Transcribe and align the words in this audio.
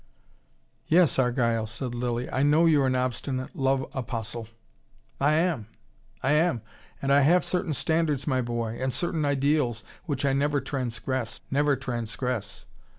"Yes, 0.87 1.19
Argyle," 1.19 1.67
said 1.67 1.93
Lilly. 1.93 2.27
"I 2.27 2.41
know 2.41 2.65
you're 2.65 2.87
an 2.87 2.95
obstinate 2.95 3.55
love 3.55 3.85
apostle." 3.93 4.47
"I 5.19 5.33
am! 5.33 5.67
I 6.23 6.31
am! 6.31 6.63
And 7.03 7.13
I 7.13 7.21
have 7.21 7.45
certain 7.45 7.75
standards, 7.75 8.25
my 8.25 8.41
boy, 8.41 8.77
and 8.81 8.91
certain 8.91 9.25
ideals 9.25 9.83
which 10.05 10.25
I 10.25 10.33
never 10.33 10.59
transgress. 10.59 11.41
Never 11.51 11.75
transgress. 11.75 12.65